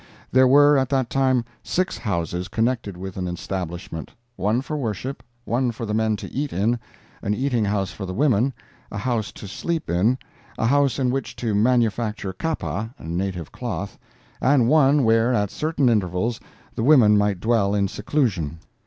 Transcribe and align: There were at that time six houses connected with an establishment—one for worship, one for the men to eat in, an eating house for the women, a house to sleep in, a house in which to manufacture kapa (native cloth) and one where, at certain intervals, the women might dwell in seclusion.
There 0.31 0.47
were 0.47 0.79
at 0.79 0.89
that 0.89 1.11
time 1.11 1.45
six 1.61 1.99
houses 1.99 2.47
connected 2.47 2.97
with 2.97 3.17
an 3.17 3.27
establishment—one 3.27 4.61
for 4.61 4.75
worship, 4.75 5.21
one 5.45 5.69
for 5.71 5.85
the 5.85 5.93
men 5.93 6.15
to 6.15 6.31
eat 6.31 6.51
in, 6.51 6.79
an 7.21 7.35
eating 7.35 7.65
house 7.65 7.91
for 7.91 8.07
the 8.07 8.13
women, 8.15 8.51
a 8.89 8.97
house 8.97 9.31
to 9.33 9.47
sleep 9.47 9.91
in, 9.91 10.17
a 10.57 10.65
house 10.65 10.97
in 10.97 11.11
which 11.11 11.35
to 11.35 11.53
manufacture 11.53 12.33
kapa 12.33 12.95
(native 12.99 13.51
cloth) 13.51 13.99
and 14.41 14.67
one 14.67 15.03
where, 15.03 15.35
at 15.35 15.51
certain 15.51 15.87
intervals, 15.87 16.39
the 16.73 16.81
women 16.83 17.15
might 17.15 17.39
dwell 17.39 17.75
in 17.75 17.87
seclusion. 17.87 18.57